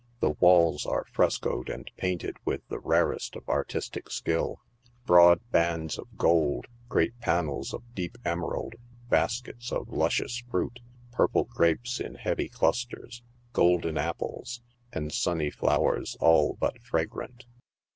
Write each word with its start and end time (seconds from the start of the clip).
The 0.19 0.31
walls 0.39 0.87
are 0.87 1.05
frescoed 1.13 1.69
and 1.69 1.87
painted 1.95 2.37
with 2.43 2.67
the 2.69 2.79
rarest 2.79 3.35
ot 3.37 3.43
artis 3.47 3.87
tic 3.87 4.09
skill. 4.09 4.59
Broad 5.05 5.41
bands 5.51 5.99
of 5.99 6.17
gold, 6.17 6.65
great 6.89 7.19
pannels 7.19 7.71
of 7.71 7.83
deep 7.93 8.17
emerald, 8.25 8.73
baskets 9.11 9.71
of 9.71 9.89
luscious 9.89 10.39
fruit, 10.49 10.79
purple 11.11 11.43
grapes 11.43 11.99
in 11.99 12.15
heavy 12.15 12.49
clusters, 12.49 13.21
golden 13.53 13.95
apples, 13.95 14.63
and 14.91 15.11
sunny 15.13 15.51
flowers 15.51 16.17
all 16.19 16.57
but 16.59 16.81
fragrant. 16.81 17.45